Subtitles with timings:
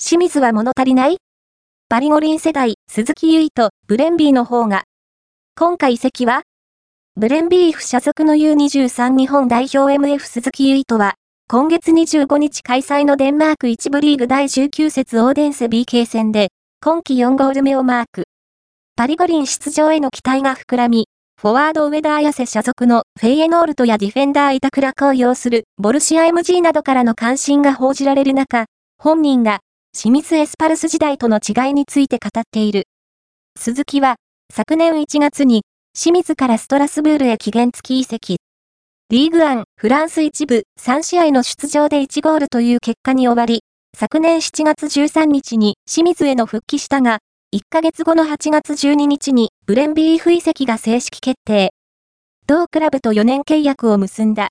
[0.00, 1.16] 清水は物足りない？
[1.88, 4.84] パリ五輪世代、鈴木優衣とブレンビーの方が。
[5.56, 6.44] 今回移籍は
[7.16, 11.16] ブレンビーフ所属の U23 日本代表 MF 鈴木優衣とは、
[11.48, 18.22] 今月25日開催のデンマーク1部リーグ第19節オーデンセ BK 戦で、今季4ゴール目をマーク。
[18.94, 21.08] パリ五輪出場への期待が膨らみ、
[21.40, 29.58] フォワード上田綾瀬所属のフェイエノールトやディフェンダー板倉を擁するボルシア MG などからの関心が報じられる中、本人が
[30.00, 32.84] 清水エスパルス時代との違いについて語っている。
[33.58, 34.14] 鈴木は、
[34.54, 35.62] 昨年1月に
[35.92, 38.36] 清水からストラスブールへ期限付き移籍。
[39.10, 43.62] リーグアン、フランス一部3試合の出場で1ゴールという結果に終わり、
[43.98, 47.18] 昨年7月13日に清水への復帰したが、
[47.52, 51.72] 1ヶ月後の8月12日にブレンビーフ移籍が正式決定。
[52.46, 54.46] 同クラブと4年契約を結んだ。